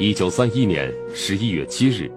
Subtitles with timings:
[0.00, 2.08] 一九三一年十一月七日，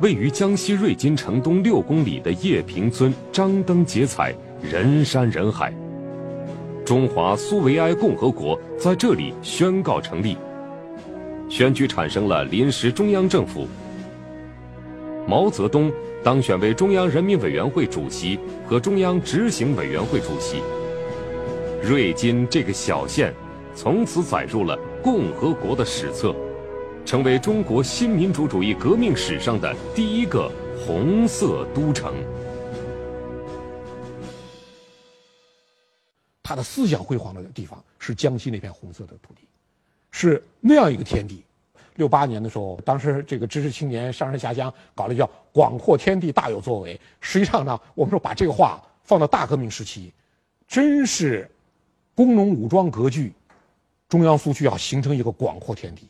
[0.00, 5.70] 位于江西瑞金城东六公里的叶坪村张灯结彩，人山人海。
[6.86, 10.38] 中华苏维埃共和国在这里宣告成立，
[11.50, 13.68] 选举产生了临时中央政府。
[15.28, 15.92] 毛泽东
[16.24, 20.62] 当选为中央人民委员会主席和中央执行委员会主席。
[21.82, 23.34] 瑞金这个小县，
[23.74, 26.34] 从此载入了共和国的史册。
[27.04, 32.14] 成为中国新民主主义革命史上的第一个红色都城。
[36.42, 39.42] 他的思想辉煌的地方是江西那片红色的土地，
[40.10, 41.44] 是那样一个天地。
[41.96, 46.98] 六八年的时候，当时这个知识青年上山下乡，搞了叫“广阔天地大有作为”。
[47.20, 50.12] 实际上呢，我们说把这个话放到大革命时期，
[50.66, 51.50] 真是
[52.14, 53.34] 工农武装割据，
[54.08, 56.08] 中央苏区要形成一个广阔天地。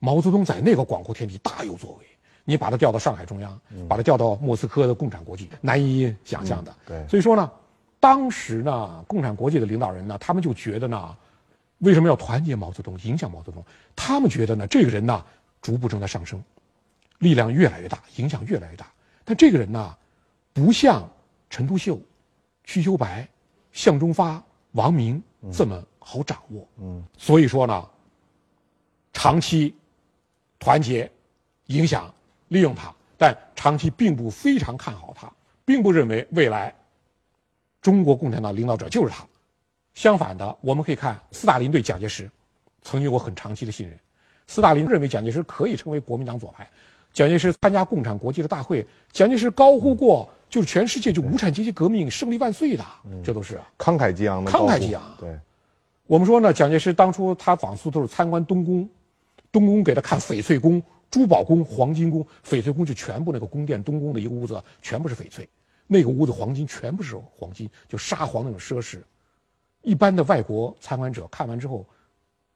[0.00, 2.06] 毛泽东在那个广阔天地大有作为，
[2.44, 6.74] 你把他调到上海中央，把他调到莫斯科的共产国际，难以想象的。
[6.86, 7.48] 对，所以说呢，
[8.00, 11.14] 当时呢，共产国际的领导人呢，他们就觉得呢，
[11.78, 13.62] 为什么要团结毛泽东，影响毛泽东？
[13.94, 15.22] 他们觉得呢，这个人呢，
[15.60, 16.42] 逐步正在上升，
[17.18, 18.90] 力量越来越大，影响越来越大。
[19.22, 19.94] 但这个人呢，
[20.54, 21.06] 不像
[21.50, 22.00] 陈独秀、
[22.64, 23.28] 瞿秋白、
[23.70, 24.42] 向忠发、
[24.72, 26.66] 王明这么好掌握。
[26.78, 27.86] 嗯，所以说呢，
[29.12, 29.74] 长期。
[30.60, 31.10] 团结、
[31.66, 32.12] 影响、
[32.48, 35.28] 利用他，但长期并不非常看好他，
[35.64, 36.72] 并不认为未来
[37.80, 39.26] 中国共产党领导者就是他。
[39.94, 42.30] 相反的，我们可以看斯大林对蒋介石
[42.82, 43.98] 曾经有过很长期的信任。
[44.46, 46.68] 斯大林认为蒋介石可以成为国民党左派。
[47.12, 52.84] 蒋介石参加共产国际的大会，蒋介石高呼过就是全世界就无产阶级革命胜利万岁的，
[53.24, 54.50] 这都是慷慨激昂的。
[54.52, 55.02] 慷慨激昂。
[55.18, 55.36] 对，
[56.06, 58.88] 我们说呢，蒋介石当初他访苏都是参观东宫。
[59.52, 62.26] 东宫给他看翡翠宫、珠宝宫、黄金宫。
[62.44, 65.48] 翡翠宫就全部那个宫殿东宫的一个屋子，全部是翡翠。
[65.86, 68.98] 那个屋子黄金全部是黄金，就沙皇那种奢侈。
[69.82, 71.84] 一般的外国参观者看完之后，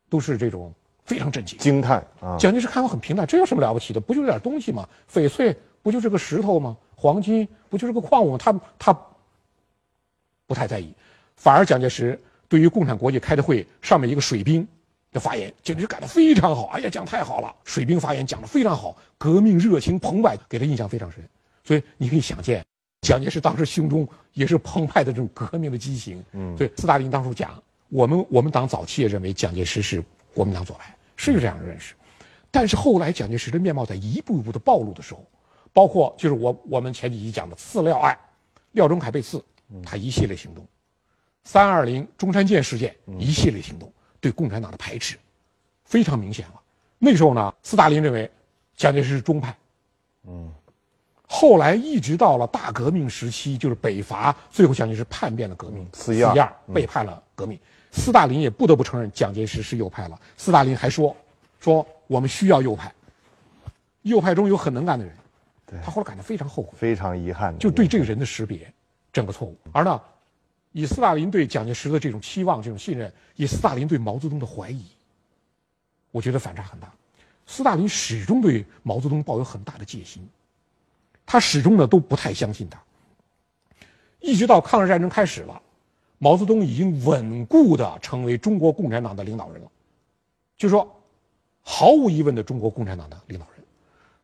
[0.08, 0.72] 都是这种
[1.04, 2.36] 非常震惊、惊叹啊！
[2.38, 4.00] 蒋介石看完很平淡，这有什么了不起的？
[4.00, 4.88] 不就点东西吗？
[5.12, 6.76] 翡翠不就是个石头吗？
[6.94, 8.38] 黄金不就是个矿物吗？
[8.38, 8.98] 他他
[10.46, 10.94] 不太在意，
[11.34, 12.16] 反而蒋介石
[12.48, 14.68] 对于共产国际开的会，上面一个水兵。
[15.14, 17.54] 的发言简直感到非常好，哎呀，讲太好了！
[17.64, 21.24] 水兵发言讲得非常好，革命热情澎湃，给他印象非常深。
[21.62, 22.62] 所以你可以想见，
[23.02, 26.22] 蒋介石当时胸中也是澎湃的这种革命的激情。
[26.32, 30.02] 嗯，所以斯大林当初讲，我们我们党早期也认为蒋介石是
[30.34, 31.94] 国民党左派，是有这样的认识。
[32.50, 35.24] 但是后来蒋介石的面貌在一步一步的暴露的时候，
[35.72, 38.18] 包括就是我我们前几集讲的刺廖案，
[38.72, 39.40] 廖仲恺被刺，
[39.84, 40.66] 他一系列行动，
[41.44, 43.92] 三二零中山舰事件一系列行动。
[44.24, 45.18] 对共产党的排斥
[45.84, 46.54] 非常明显了。
[46.98, 48.30] 那时候呢，斯大林认为
[48.74, 49.54] 蒋介石是中派。
[50.26, 50.50] 嗯。
[51.26, 57.60] 后来一直到了大革命时期，就是北伐，最后蒋介石叛变了革命，四一二背叛了革命。
[57.92, 60.18] 斯大林也不得不承认蒋介石是右派了。
[60.38, 61.14] 斯大林还说
[61.60, 62.90] ：“说我们需要右派，
[64.02, 65.14] 右派中有很能干的人。”
[65.84, 68.72] 他后来感到非常后悔，非常遗憾，就对这个人的识别
[69.12, 69.58] 整个错误。
[69.70, 70.00] 而呢。
[70.74, 74.84] 以斯大林对蒋介石的这种期望、这种信任，以斯大林对毛泽东的怀疑，
[76.10, 76.92] 我觉得反差很大。
[77.46, 80.28] 斯大林始终对毛泽东抱有很大的戒心，
[81.24, 82.82] 他始终呢都不太相信他。
[84.18, 85.62] 一直到抗日战争开始了，
[86.18, 89.70] 毛泽东已经稳固的成为中国共产党的领导人了，
[90.56, 90.92] 就说
[91.62, 93.64] 毫无疑问的中国共产党的领导人。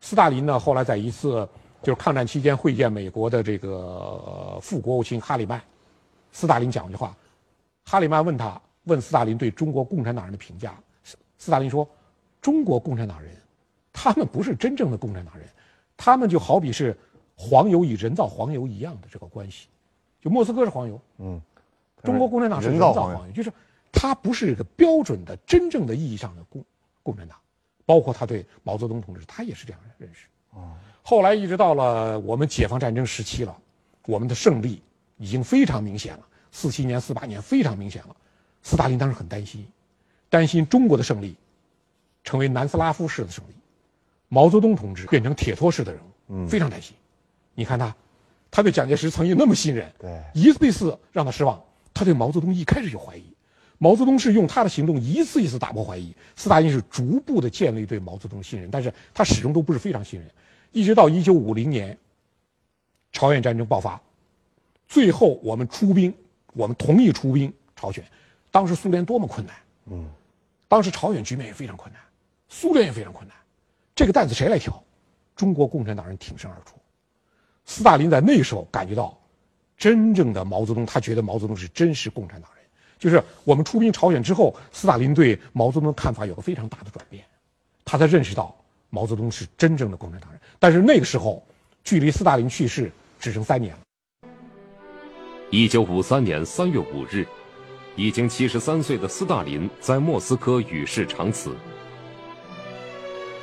[0.01, 1.47] 斯大林呢后来在一次
[1.81, 5.61] 就是抗战期间会见美国的这个副国务卿哈里曼。
[6.31, 7.15] 斯大林讲一句话，
[7.83, 11.87] 哈里曼问他问斯大林对中国共产党人的评价，斯斯大林说，
[12.41, 13.35] 中国共产党人，
[13.91, 15.47] 他们不是真正的共产党人，
[15.97, 16.97] 他们就好比是
[17.35, 19.67] 黄油与人造黄油一样的这个关系，
[20.21, 21.41] 就莫斯科是黄油，嗯，
[22.03, 23.51] 中国共产党是人造黄油，就是
[23.91, 26.63] 他不是一个标准的真正的意义上的共
[27.03, 27.37] 共产党，
[27.85, 30.27] 包括他对毛泽东同志，他也是这样认识。
[30.51, 30.71] 哦，
[31.03, 33.55] 后来一直到了我们解放战争时期了，
[34.05, 34.81] 我们的胜利。
[35.21, 38.15] 已经非常明显了，四七年、四八年非常明显了。
[38.63, 39.63] 斯大林当时很担心，
[40.29, 41.35] 担心中国的胜利
[42.23, 43.53] 成为南斯拉夫式的胜利，
[44.29, 46.95] 毛泽东同志变成铁托式的人物，非常担心。
[47.53, 47.95] 你看他，
[48.49, 51.61] 他对蒋介石曾经那么信任，对一次一次让他失望。
[51.93, 53.23] 他对毛泽东一开始就怀疑，
[53.77, 56.15] 毛泽东是用他的行动一次一次打破怀疑。
[56.35, 60.27] 斯大林是逐步的建立对毛泽东的信任，但是他始终都不是非常信任，
[60.71, 61.95] 一直到一九五零年，
[63.11, 64.01] 朝鲜战争爆发。
[64.91, 66.13] 最后，我们出兵，
[66.51, 68.03] 我们同意出兵朝鲜。
[68.51, 69.55] 当时苏联多么困难，
[69.85, 70.05] 嗯，
[70.67, 72.01] 当时朝鲜局面也非常困难，
[72.49, 73.37] 苏联也非常困难。
[73.95, 74.83] 这个担子谁来挑？
[75.33, 76.75] 中国共产党人挺身而出。
[77.63, 79.17] 斯大林在那时候感觉到，
[79.77, 82.65] 真正的毛泽东，他觉得毛泽东是真实共产党人。
[82.99, 87.23] 就是我们出兵朝鲜之后，斯大林对毛泽东的看法有个非常大的转变，
[87.85, 88.53] 他才认识到
[88.89, 90.41] 毛泽东是真正的共产党人。
[90.59, 91.41] 但是那个时候，
[91.81, 92.91] 距离斯大林去世
[93.21, 93.79] 只剩三年了。
[95.53, 97.27] 一九五三年三月五日，
[97.97, 101.53] 已经七十三岁的斯大林在莫斯科与世长辞。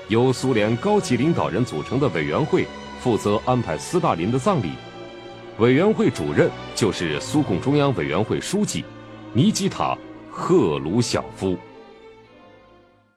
[0.08, 2.66] 由苏联高级领导人组成的委员会
[2.99, 4.70] 负责安排斯大林的葬礼，
[5.58, 8.87] 委员会主任就是苏共中央委员会书记
[9.34, 9.94] 尼基塔·
[10.31, 11.58] 赫鲁晓夫。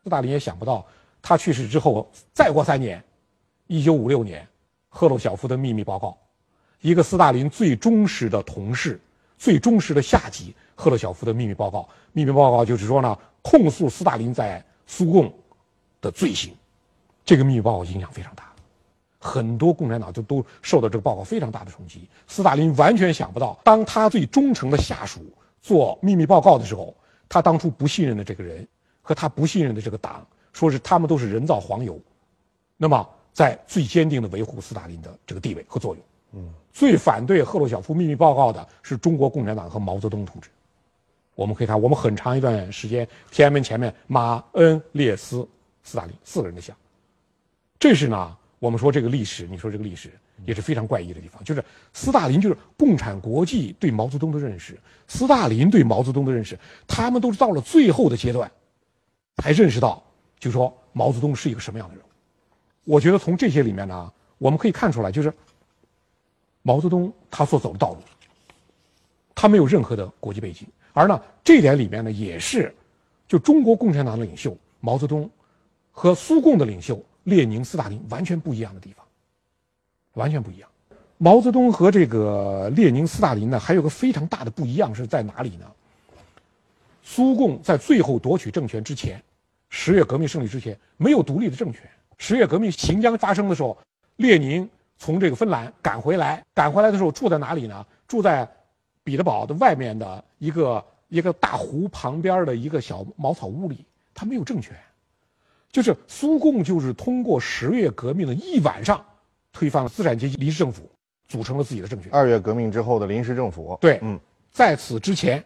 [0.03, 0.85] 斯大林也想不到，
[1.21, 3.01] 他去世之后再过三年，
[3.67, 4.45] 一九五六年，
[4.89, 6.17] 赫鲁晓夫的秘密报告，
[6.81, 8.99] 一个斯大林最忠实的同事、
[9.37, 11.87] 最忠实的下级，赫鲁晓夫的秘密报告。
[12.11, 15.31] 秘密报告就是说呢，控诉斯大林在苏共
[16.01, 16.53] 的罪行。
[17.23, 18.51] 这个秘密报告影响非常大，
[19.19, 22.09] 很多共产党就都受到这个报告非常大的冲击。
[22.27, 25.21] 斯大林完全想不到，当他最忠诚的下属
[25.61, 26.95] 做秘密报告的时候，
[27.29, 28.67] 他当初不信任的这个人
[29.03, 32.01] 和他不信任的这个党，说是他们都是人造黄油，
[32.75, 36.03] 那么在最坚定的维护斯大林的这个地位和作用。
[36.33, 40.49] 嗯，最反对赫鲁晓夫秘密报告的是中国共产党和毛泽东同志。
[41.35, 45.47] 我们可以看，我们很长一段时间，天安门前面马恩列斯
[45.81, 46.75] 斯大林四个人的像。
[47.79, 50.11] 这是呢，我们说这个历史，你说这个历史
[50.45, 51.43] 也是非常怪异的地方。
[51.43, 51.63] 就是
[51.93, 58.51] 斯大林就是共产国际对毛泽东的认识，斯大林对毛泽东的认识，他们都是到了最后的阶段，
[59.37, 60.03] 才认识到，
[60.37, 62.03] 就说毛泽东是一个什么样的人。
[62.83, 65.33] 我觉得从这些里面呢，我们可以看出来，就是
[66.61, 67.97] 毛泽东他所走的道路，
[69.35, 72.73] 他没有任何的国际背景，而呢这点里面呢，也是
[73.27, 75.29] 就中国共产党的领袖毛泽东
[75.91, 77.01] 和苏共的领袖。
[77.25, 79.05] 列宁、斯大林完全不一样的地方，
[80.13, 80.67] 完全不一样。
[81.19, 85.71] 毛泽东和这个列宁、斯大林呢，还有个非常大的不一样是在哪里呢？
[87.03, 89.23] 苏共在最后夺取政权之前，
[89.69, 91.87] 十月革命胜利之前，没有独立的政权。
[92.17, 93.77] 十月革命行将发生的时候，
[94.15, 94.67] 列宁
[95.01, 97.83] 从这个芬兰赶回来，赶回来的时候住在哪里呢？
[98.07, 98.47] 住在
[99.03, 103.83] 彼得堡的外面的一个一个大湖旁边的一个小茅草屋里，
[104.13, 104.77] 他没有政权。
[105.71, 109.03] 就是苏共就是通过十月革命的一晚上，
[109.51, 110.87] 推翻了资产阶级临时政府，
[111.27, 112.11] 组成了自己的政权。
[112.11, 114.19] 二月革命之后的临时政府，对，嗯，
[114.51, 115.43] 在此之前，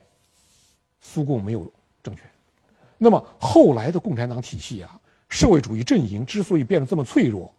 [1.00, 1.72] 苏共没有
[2.04, 2.26] 政权。
[2.98, 5.00] 那么后来的共产党体系啊，
[5.30, 7.54] 社会主义阵营之所以变得这么脆弱，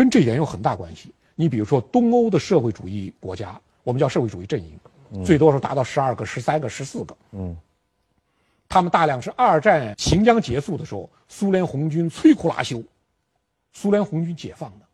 [0.00, 1.12] 跟这点有很大关系。
[1.34, 4.80] 你比如说东欧的社会主义国家，我们叫社会主义阵营，
[5.22, 7.54] 最多是达到十二个、十三个、十四个，嗯。
[8.66, 12.82] 他们大量是二战行将结束的时候，苏联红军摧枯拉朽，
[13.74, 14.86] 苏联红军解放的，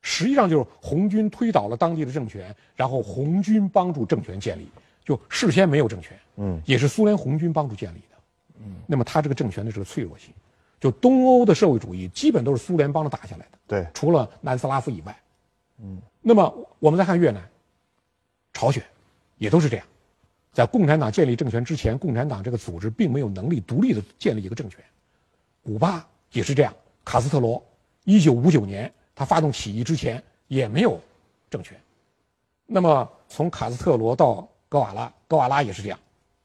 [0.00, 4.66] 实际上就是红军推倒了当地的政权，然后红军帮助政权建立，
[5.04, 8.16] 就事先没有政权，嗯，也是苏联红军帮助建立的，
[8.60, 10.32] 嗯，那么他这个政权的这个脆弱性，
[10.78, 15.16] 就东欧的社会主义基本都是苏联帮着打下来的，对，除了南斯拉夫以外，
[15.78, 17.42] 嗯，那么我们再看越南、
[18.52, 18.82] 朝鲜，
[19.38, 19.86] 也都是这样。
[20.52, 24.82] 在共产党建立政权之前，共产党这个组织并没有能力独立的建立一个政权。
[25.62, 26.74] 古巴也是这样，
[27.04, 27.62] 卡斯特罗
[28.04, 31.00] 一九五九年他发动起义之前也没有
[31.50, 31.78] 政权。
[32.64, 35.98] 那么从卡斯特罗到格瓦拉，格瓦拉也是这样，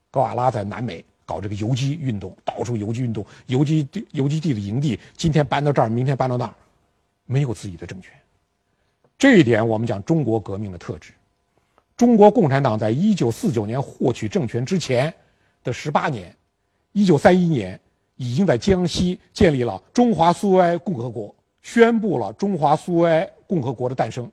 [0.10, 6.54] 格瓦拉在南美搞这个游击运动，到处游击运动，游击地游击地的营地今天搬到这儿，明天搬到那儿，
[7.26, 8.12] 没有自己的政权。
[9.18, 11.14] 这一点我们讲中国革命的特质。
[11.96, 15.14] 中国共产党在一九四九年获取政权之前
[15.64, 16.36] 的十八年，
[16.94, 17.80] 一九三一年
[18.16, 24.30] 已经在江西建立了中华苏维埃共和国，宣布了中华苏维埃共和国的诞生。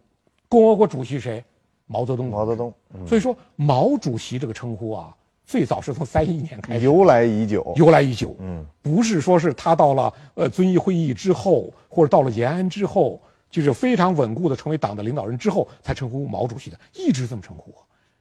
[0.48, 1.44] 共和国主席谁？
[1.86, 2.30] 毛泽东。
[2.30, 2.72] 毛泽东。
[3.06, 5.14] 所以说，毛主席这个称呼啊，
[5.48, 7.72] 最早是从三一年开始，由来已久。
[7.76, 8.36] 由来已久。
[8.38, 13.20] 嗯，不是说是他到了呃遵义会议之后，或者到了延安之后。
[13.50, 17.74] 就是非常稳固的成为党的领导人之后，才称呼毛主席的，一直这么称呼。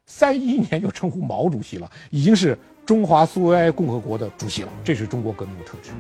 [0.06, 4.70] 三一年就称呼毛主席了，已经是中华苏维埃共和国的主席了。
[4.86, 5.92] 这是中国革命的特质。